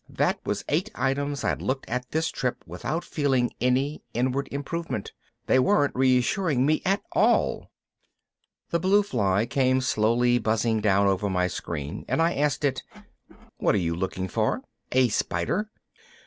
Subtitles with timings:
[0.09, 5.11] That was eight items I'd looked at this trip without feeling any inward improvement.
[5.45, 7.69] They weren't reassuring me at all.
[8.71, 12.81] The blue fly came slowly buzzing down over my screen and I asked it,
[13.57, 14.63] "What are you looking for?
[14.91, 15.69] A spider?"